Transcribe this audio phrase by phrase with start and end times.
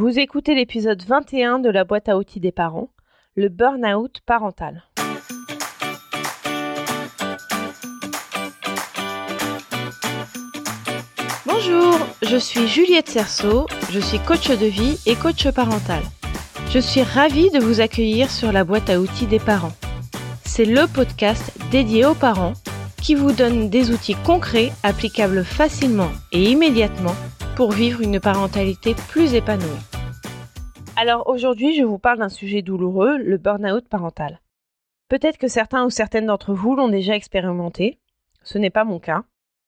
[0.00, 2.88] Vous écoutez l'épisode 21 de la boîte à outils des parents,
[3.34, 4.84] le burn-out parental.
[11.44, 16.04] Bonjour, je suis Juliette Cerceau, je suis coach de vie et coach parental.
[16.70, 19.74] Je suis ravie de vous accueillir sur la boîte à outils des parents.
[20.44, 22.52] C'est le podcast dédié aux parents
[23.02, 27.16] qui vous donne des outils concrets applicables facilement et immédiatement
[27.56, 29.87] pour vivre une parentalité plus épanouie.
[31.00, 34.40] Alors aujourd'hui, je vous parle d'un sujet douloureux, le burn-out parental.
[35.08, 38.00] Peut-être que certains ou certaines d'entre vous l'ont déjà expérimenté.
[38.42, 39.22] Ce n'est pas mon cas.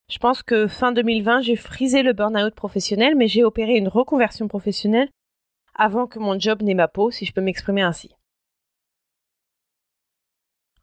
[0.09, 4.49] Je pense que fin 2020, j'ai frisé le burn-out professionnel, mais j'ai opéré une reconversion
[4.49, 5.09] professionnelle
[5.77, 8.11] avant que mon job n'ait ma peau, si je peux m'exprimer ainsi.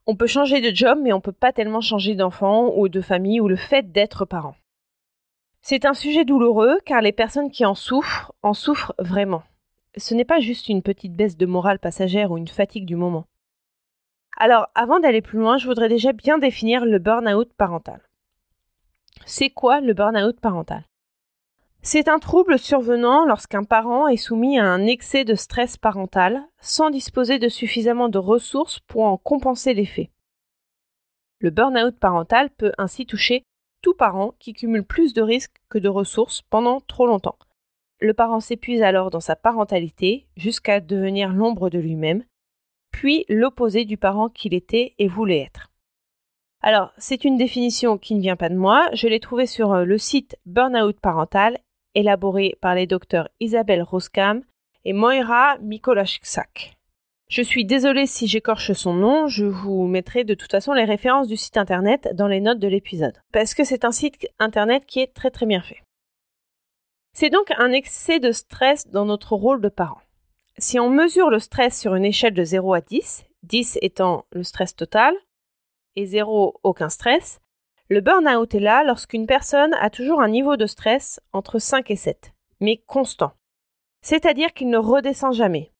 [0.06, 3.02] On peut changer de job, mais on ne peut pas tellement changer d'enfant ou de
[3.02, 4.56] famille ou le fait d'être parent.
[5.62, 9.44] C'est un sujet douloureux car les personnes qui en souffrent en souffrent vraiment.
[9.96, 13.26] Ce n'est pas juste une petite baisse de morale passagère ou une fatigue du moment.
[14.38, 18.02] Alors, avant d'aller plus loin, je voudrais déjà bien définir le burn-out parental.
[19.26, 20.84] C'est quoi le burn-out parental?
[21.82, 26.90] C'est un trouble survenant lorsqu'un parent est soumis à un excès de stress parental sans
[26.90, 30.12] disposer de suffisamment de ressources pour en compenser l'effet.
[31.40, 33.44] Le burn-out parental peut ainsi toucher
[33.82, 37.38] tout parent qui cumule plus de risques que de ressources pendant trop longtemps.
[38.00, 42.24] Le parent s'épuise alors dans sa parentalité jusqu'à devenir l'ombre de lui-même,
[42.92, 45.72] puis l'opposé du parent qu'il était et voulait être.
[46.62, 49.84] Alors, c'est une définition qui ne vient pas de moi, je l'ai trouvée sur euh,
[49.84, 51.60] le site Burnout Parental,
[51.96, 54.44] élaboré par les docteurs Isabelle Roskam
[54.84, 56.78] et Moira Mikolajczak.
[57.30, 61.28] Je suis désolée si j'écorche son nom, je vous mettrai de toute façon les références
[61.28, 65.02] du site internet dans les notes de l'épisode, parce que c'est un site internet qui
[65.02, 65.84] est très très bien fait.
[67.20, 70.02] C'est donc un excès de stress dans notre rôle de parent.
[70.60, 74.44] Si on mesure le stress sur une échelle de 0 à 10, 10 étant le
[74.44, 75.16] stress total
[75.96, 77.42] et 0 aucun stress,
[77.90, 81.96] le burn-out est là lorsqu'une personne a toujours un niveau de stress entre 5 et
[81.96, 83.32] 7, mais constant.
[84.04, 85.72] C'est-à-dire qu'il ne redescend jamais.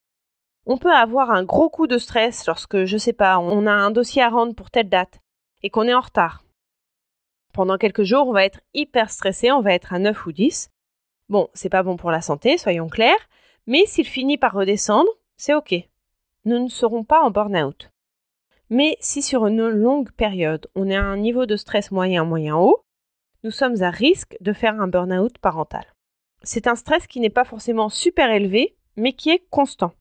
[0.66, 3.92] On peut avoir un gros coup de stress lorsque, je sais pas, on a un
[3.92, 5.20] dossier à rendre pour telle date
[5.62, 6.42] et qu'on est en retard.
[7.52, 10.72] Pendant quelques jours, on va être hyper stressé, on va être à 9 ou 10.
[11.28, 13.28] Bon, c'est pas bon pour la santé, soyons clairs,
[13.66, 15.74] mais s'il finit par redescendre, c'est ok.
[16.46, 17.90] Nous ne serons pas en burn-out.
[18.70, 22.56] Mais si sur une longue période, on est à un niveau de stress moyen moyen
[22.56, 22.82] haut,
[23.44, 25.84] nous sommes à risque de faire un burn-out parental.
[26.42, 29.92] C'est un stress qui n'est pas forcément super élevé, mais qui est constant.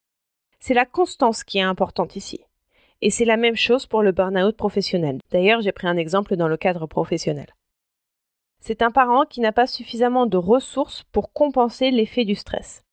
[0.60, 2.42] C'est la constance qui est importante ici.
[3.02, 5.20] Et c'est la même chose pour le burn-out professionnel.
[5.32, 7.48] D'ailleurs, j'ai pris un exemple dans le cadre professionnel.
[8.60, 12.84] C'est un parent qui n'a pas suffisamment de ressources pour compenser l'effet du stress.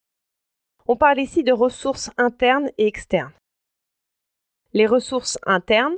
[0.87, 3.33] On parle ici de ressources internes et externes.
[4.73, 5.95] Les ressources internes,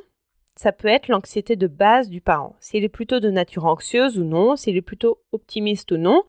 [0.55, 4.23] ça peut être l'anxiété de base du parent, s'il est plutôt de nature anxieuse ou
[4.23, 6.23] non, s'il est plutôt optimiste ou non,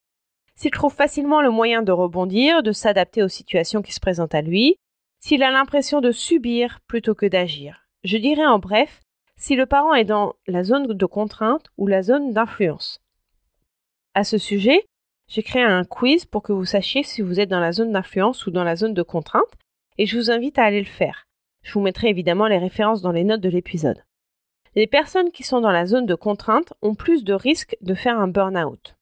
[0.56, 4.42] s'il trouve facilement le moyen de rebondir, de s'adapter aux situations qui se présentent à
[4.42, 4.76] lui,
[5.20, 7.86] s'il a l'impression de subir plutôt que d'agir.
[8.02, 9.00] Je dirais en bref,
[9.36, 13.00] si le parent est dans la zone de contrainte ou la zone d'influence.
[14.18, 14.84] À ce sujet,
[15.28, 18.48] j'ai créé un quiz pour que vous sachiez si vous êtes dans la zone d'influence
[18.48, 19.54] ou dans la zone de contrainte,
[19.96, 21.28] et je vous invite à aller le faire.
[21.62, 24.02] Je vous mettrai évidemment les références dans les notes de l'épisode.
[24.74, 28.18] Les personnes qui sont dans la zone de contrainte ont plus de risques de faire
[28.18, 28.96] un burn-out.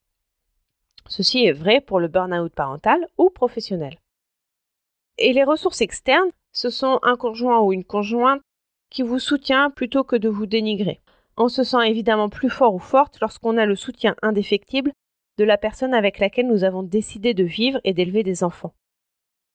[1.09, 3.97] Ceci est vrai pour le burn-out parental ou professionnel.
[5.17, 8.43] Et les ressources externes, ce sont un conjoint ou une conjointe
[8.91, 11.01] qui vous soutient plutôt que de vous dénigrer.
[11.39, 14.93] On se sent évidemment plus fort ou forte lorsqu'on a le soutien indéfectible
[15.39, 18.75] de la personne avec laquelle nous avons décidé de vivre et d'élever des enfants.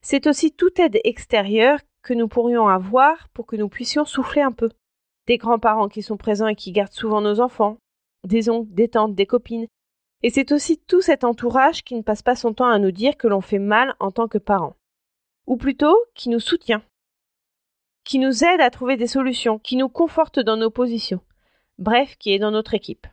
[0.02, 4.52] C'est aussi toute aide extérieure que nous pourrions avoir pour que nous puissions souffler un
[4.52, 4.70] peu.
[5.28, 7.78] Des grands-parents qui sont présents et qui gardent souvent nos enfants,
[8.28, 9.68] des oncles, des tantes, des copines.
[10.24, 13.18] Et c'est aussi tout cet entourage qui ne passe pas son temps à nous dire
[13.18, 14.76] que l'on fait mal en tant que parents
[15.48, 16.84] ou plutôt qui nous soutient,
[18.04, 21.22] qui nous aide à trouver des solutions, qui nous conforte dans nos positions,
[21.78, 23.08] bref, qui est dans notre équipe.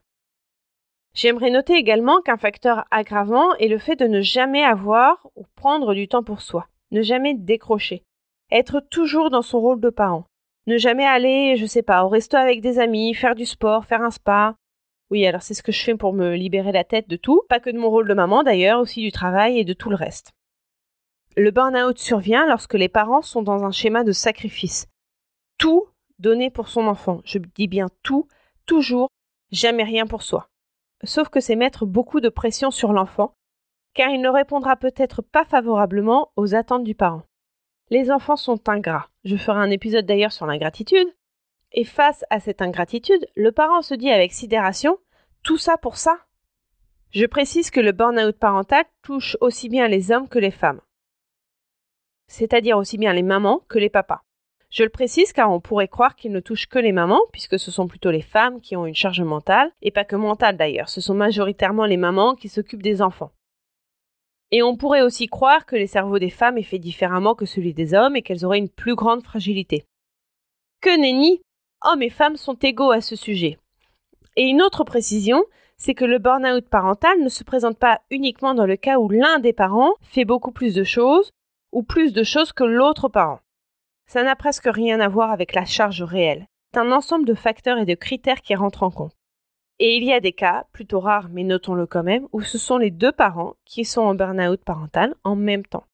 [1.15, 5.95] J'aimerais noter également qu'un facteur aggravant est le fait de ne jamais avoir ou prendre
[5.95, 8.05] du temps pour soi, ne jamais décrocher,
[8.51, 10.27] être toujours dans son rôle de parent,
[10.67, 14.03] ne jamais aller, je sais pas, au resto avec des amis, faire du sport, faire
[14.03, 14.57] un spa.
[15.11, 17.61] Oui, alors c'est ce que je fais pour me libérer la tête de tout, pas
[17.61, 20.33] que de mon rôle de maman d'ailleurs, aussi du travail et de tout le reste.
[21.37, 24.87] Le burn-out survient lorsque les parents sont dans un schéma de sacrifice.
[25.57, 25.89] Tout
[26.19, 27.21] donner pour son enfant.
[27.25, 28.27] Je dis bien tout,
[28.67, 29.09] toujours,
[29.51, 30.49] jamais rien pour soi.
[31.05, 33.35] Sauf que c'est mettre beaucoup de pression sur l'enfant,
[33.95, 37.23] car il ne répondra peut-être pas favorablement aux attentes du parent.
[37.91, 39.09] Les enfants sont ingrats.
[39.25, 41.09] Je ferai un épisode d'ailleurs sur l'ingratitude.
[41.73, 44.99] Et face à cette ingratitude, le parent se dit avec sidération
[45.43, 46.19] Tout ça pour ça?
[47.11, 50.81] Je précise que le burn-out parental touche aussi bien les hommes que les femmes.
[52.27, 54.23] C'est-à-dire aussi bien les mamans que les papas.
[54.71, 57.71] Je le précise car on pourrait croire qu'il ne touche que les mamans, puisque ce
[57.71, 61.01] sont plutôt les femmes qui ont une charge mentale, et pas que mentale d'ailleurs, ce
[61.01, 63.33] sont majoritairement les mamans qui s'occupent des enfants.
[64.51, 67.75] Et on pourrait aussi croire que les cerveaux des femmes est fait différemment que celui
[67.75, 69.85] des hommes et qu'elles auraient une plus grande fragilité.
[70.81, 71.41] Que nenni
[71.83, 73.59] Hommes et femmes sont égaux à ce sujet.
[74.37, 75.45] Et une autre précision,
[75.77, 79.39] c'est que le burn-out parental ne se présente pas uniquement dans le cas où l'un
[79.39, 81.31] des parents fait beaucoup plus de choses
[81.73, 83.41] ou plus de choses que l'autre parent.
[84.11, 86.47] Ça n'a presque rien à voir avec la charge réelle.
[86.73, 89.13] C'est un ensemble de facteurs et de critères qui rentrent en compte.
[89.81, 92.79] Et il y a des cas, plutôt rares mais notons-le quand même, où ce sont
[92.79, 95.85] les deux parents qui sont en burn-out parental en même temps.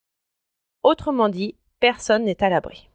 [0.84, 2.88] Autrement dit, personne n'est à l'abri.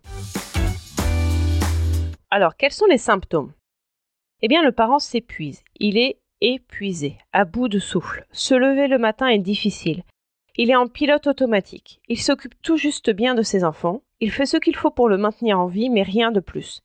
[2.31, 3.51] Alors, quels sont les symptômes?
[4.41, 5.63] Eh bien, le parent s'épuise.
[5.81, 8.25] Il est épuisé, à bout de souffle.
[8.31, 10.03] Se lever le matin est difficile.
[10.61, 12.01] Il est en pilote automatique.
[12.09, 14.01] Il s'occupe tout juste bien de ses enfants.
[14.19, 16.81] Il fait ce qu'il faut pour le maintenir en vie, mais rien de plus.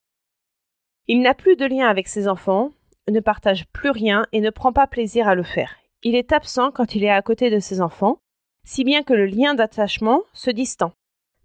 [1.09, 2.71] Il n'a plus de lien avec ses enfants,
[3.11, 5.75] ne partage plus rien et ne prend pas plaisir à le faire.
[6.05, 8.19] Il est absent quand il est à côté de ses enfants,
[8.65, 10.93] si bien que le lien d'attachement se distend.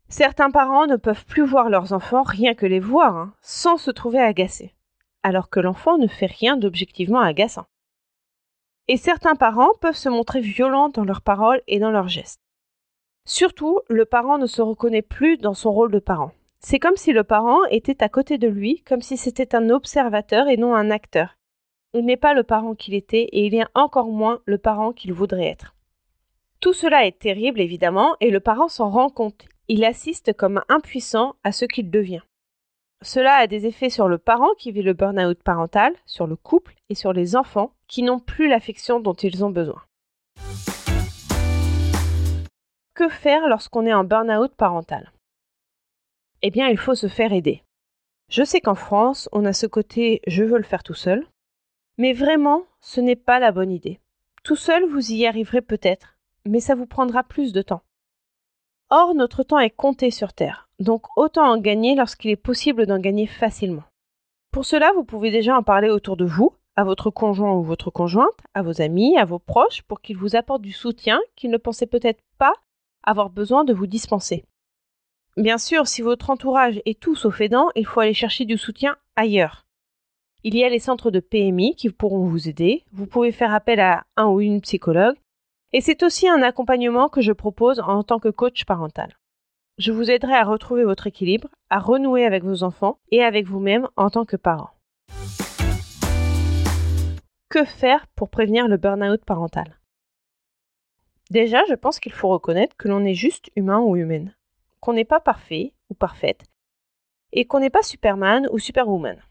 [0.08, 3.90] Certains parents ne peuvent plus voir leurs enfants rien que les voir, hein, sans se
[3.90, 4.76] trouver agacés,
[5.24, 7.66] alors que l'enfant ne fait rien d'objectivement agaçant.
[8.92, 12.42] Et certains parents peuvent se montrer violents dans leurs paroles et dans leurs gestes.
[13.24, 16.32] Surtout, le parent ne se reconnaît plus dans son rôle de parent.
[16.58, 20.48] C'est comme si le parent était à côté de lui, comme si c'était un observateur
[20.48, 21.38] et non un acteur.
[21.94, 25.14] Il n'est pas le parent qu'il était et il est encore moins le parent qu'il
[25.14, 25.76] voudrait être.
[26.60, 29.46] Tout cela est terrible évidemment et le parent s'en rend compte.
[29.68, 32.24] Il assiste comme impuissant à ce qu'il devient.
[33.02, 36.76] Cela a des effets sur le parent qui vit le burn-out parental, sur le couple
[36.90, 39.82] et sur les enfants qui n'ont plus l'affection dont ils ont besoin.
[42.94, 45.14] Que faire lorsqu'on est en burn-out parental?
[46.42, 47.64] Eh bien, il faut se faire aider.
[48.30, 51.26] Je sais qu'en France, on a ce côté je veux le faire tout seul,
[51.98, 54.02] mais vraiment, ce n'est pas la bonne idée.
[54.44, 57.82] Tout seul, vous y arriverez peut-être, mais ça vous prendra plus de temps.
[58.90, 63.00] Or, notre temps est compté sur Terre, donc autant en gagner lorsqu'il est possible d'en
[63.00, 63.84] gagner facilement.
[64.52, 67.92] Pour cela, vous pouvez déjà en parler autour de vous, à votre conjoint ou votre
[67.92, 71.58] conjointe, à vos amis, à vos proches, pour qu'ils vous apportent du soutien qu'ils ne
[71.58, 72.54] pensaient peut-être pas
[73.04, 74.46] avoir besoin de vous dispenser.
[75.38, 78.98] Bien sûr, si votre entourage est tout sauf aidant, il faut aller chercher du soutien
[79.16, 79.66] ailleurs.
[80.44, 82.86] Il y a les centres de PMI qui pourront vous aider.
[82.94, 85.18] Vous pouvez faire appel à un ou une psychologue.
[85.74, 89.19] Et c'est aussi un accompagnement que je propose en tant que coach parental.
[89.80, 93.88] Je vous aiderai à retrouver votre équilibre, à renouer avec vos enfants et avec vous-même
[93.96, 94.72] en tant que parent.
[97.48, 99.80] Que faire pour prévenir le burn-out parental?
[101.32, 104.36] Déjà, je pense qu'il faut reconnaître que l'on est juste humain ou humaine,
[104.82, 106.44] qu'on n'est pas parfait ou parfaite,
[107.32, 109.24] et qu'on n'est pas Superman ou Superwoman.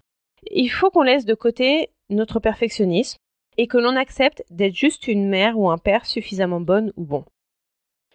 [0.51, 3.19] Il faut qu'on laisse de côté notre perfectionnisme
[3.59, 7.27] et que l'on accepte d'être juste une mère ou un père suffisamment bonne ou bon.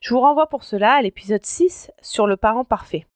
[0.03, 3.07] Je vous renvoie pour cela à l'épisode 6 sur le parent parfait.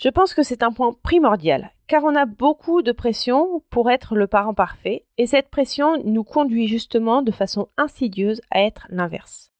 [0.00, 4.14] Je pense que c'est un point primordial, car on a beaucoup de pression pour être
[4.14, 9.50] le parent parfait, et cette pression nous conduit justement de façon insidieuse à être l'inverse.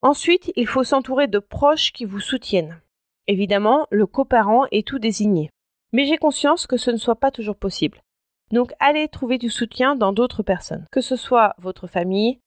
[0.00, 2.80] Ensuite, il faut s'entourer de proches qui vous soutiennent.
[3.26, 5.50] Évidemment, le coparent est tout désigné.
[5.92, 8.00] Mais j'ai conscience que ce ne soit pas toujours possible.
[8.52, 12.38] Donc allez trouver du soutien dans d'autres personnes, que ce soit votre famille,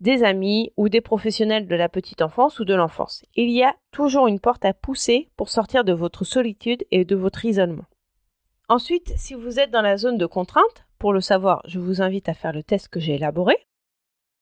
[0.00, 3.24] des amis ou des professionnels de la petite enfance ou de l'enfance.
[3.34, 7.16] Il y a toujours une porte à pousser pour sortir de votre solitude et de
[7.16, 7.86] votre isolement.
[8.68, 12.28] Ensuite, si vous êtes dans la zone de contrainte, pour le savoir, je vous invite
[12.28, 13.56] à faire le test que j'ai élaboré.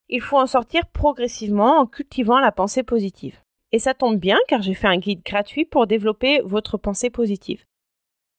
[0.09, 3.39] Il faut en sortir progressivement en cultivant la pensée positive.
[3.73, 7.65] Et ça tombe bien car j'ai fait un guide gratuit pour développer votre pensée positive.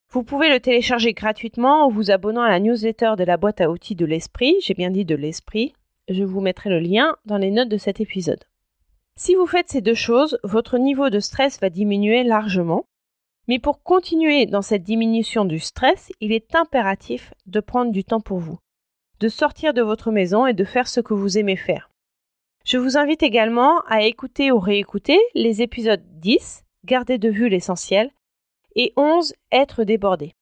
[0.10, 3.70] Vous pouvez le télécharger gratuitement en vous abonnant à la newsletter de la boîte à
[3.70, 4.56] outils de l'esprit.
[4.62, 5.74] J'ai bien dit de l'esprit.
[6.08, 8.44] Je vous mettrai le lien dans les notes de cet épisode.
[9.18, 12.86] Si vous faites ces deux choses, votre niveau de stress va diminuer largement.
[13.48, 18.22] Mais pour continuer dans cette diminution du stress, il est impératif de prendre du temps
[18.22, 18.60] pour vous,
[19.20, 21.90] de sortir de votre maison et de faire ce que vous aimez faire.
[22.66, 28.12] Je vous invite également à écouter ou réécouter les épisodes 10, Gardez de vue l'essentiel,
[28.76, 29.34] et 11.
[29.52, 30.34] Être débordé.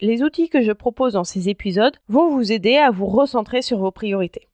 [0.00, 3.78] Les outils que je propose dans ces épisodes vont vous aider à vous recentrer sur
[3.78, 4.48] vos priorités.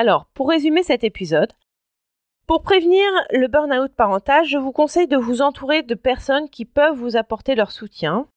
[0.00, 1.52] Alors, pour résumer cet épisode,
[2.46, 6.96] pour prévenir le burn-out parental, je vous conseille de vous entourer de personnes qui peuvent
[6.96, 8.28] vous apporter leur soutien,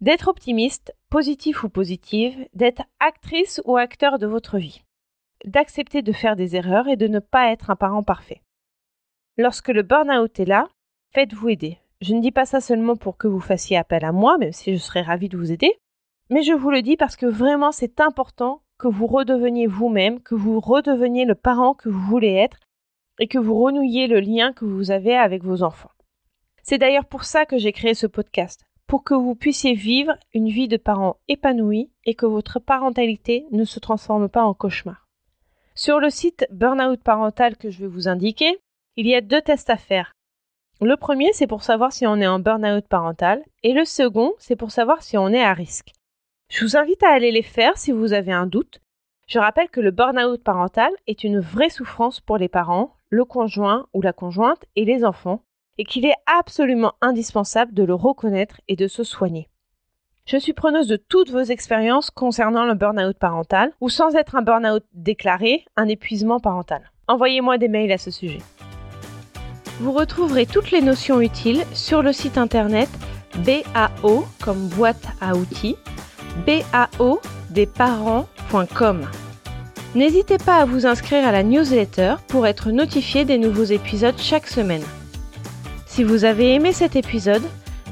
[0.00, 4.82] d'être optimiste, positif ou positive, d'être actrice ou acteur de votre vie,
[5.44, 8.42] d'accepter de faire des erreurs et de ne pas être un parent parfait.
[9.38, 10.66] Lorsque le burn-out est là,
[11.14, 11.78] faites-vous aider.
[12.00, 14.72] Je ne dis pas ça seulement pour que vous fassiez appel à moi, même si
[14.72, 15.72] je serais ravie de vous aider,
[16.30, 20.34] mais je vous le dis parce que vraiment c'est important que vous redeveniez vous-même, que
[20.34, 22.58] vous redeveniez le parent que vous voulez être
[23.18, 25.90] et que vous renouiez le lien que vous avez avec vos enfants.
[26.62, 30.48] C'est d'ailleurs pour ça que j'ai créé ce podcast, pour que vous puissiez vivre une
[30.48, 35.06] vie de parent épanouie et que votre parentalité ne se transforme pas en cauchemar.
[35.74, 38.58] Sur le site Burnout Parental que je vais vous indiquer,
[38.96, 40.12] il y a deux tests à faire.
[40.80, 44.56] Le premier, c'est pour savoir si on est en burn-out parental, et le second, c'est
[44.56, 45.92] pour savoir si on est à risque.
[46.48, 48.80] Je vous invite à aller les faire si vous avez un doute.
[49.26, 53.86] Je rappelle que le burn-out parental est une vraie souffrance pour les parents, le conjoint
[53.92, 55.42] ou la conjointe et les enfants,
[55.76, 59.48] et qu'il est absolument indispensable de le reconnaître et de se soigner.
[60.24, 64.42] Je suis preneuse de toutes vos expériences concernant le burn-out parental, ou sans être un
[64.42, 66.92] burn-out déclaré, un épuisement parental.
[67.08, 68.40] Envoyez-moi des mails à ce sujet.
[69.80, 72.88] Vous retrouverez toutes les notions utiles sur le site internet
[73.44, 75.76] BAO comme boîte à outils
[76.44, 79.06] baodesparents.com.
[79.94, 84.46] N'hésitez pas à vous inscrire à la newsletter pour être notifié des nouveaux épisodes chaque
[84.46, 84.84] semaine.
[85.86, 87.44] Si vous avez aimé cet épisode,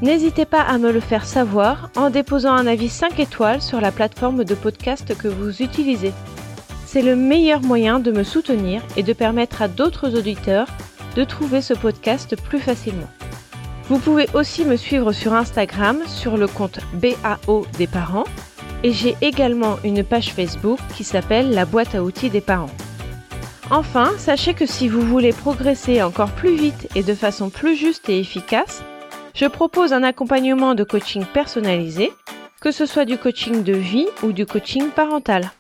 [0.02, 3.92] n'hésitez pas à me le faire savoir en déposant un avis 5 étoiles sur la
[3.92, 6.12] plateforme de podcast que vous utilisez.
[6.84, 10.68] C'est le meilleur moyen de me soutenir et de permettre à d'autres auditeurs
[11.16, 13.08] de trouver ce podcast plus facilement.
[13.88, 18.24] Vous pouvez aussi me suivre sur Instagram sur le compte BAO des parents
[18.82, 22.70] et j'ai également une page Facebook qui s'appelle la boîte à outils des parents.
[23.70, 28.08] Enfin, sachez que si vous voulez progresser encore plus vite et de façon plus juste
[28.08, 28.82] et efficace,
[29.34, 32.12] je propose un accompagnement de coaching personnalisé,
[32.60, 35.50] que ce soit du coaching de vie ou du coaching parental.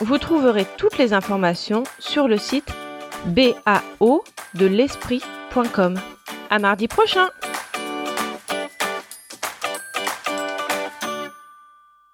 [0.00, 2.72] Vous trouverez toutes les informations sur le site
[3.26, 4.70] bao de.
[6.50, 7.28] À mardi prochain!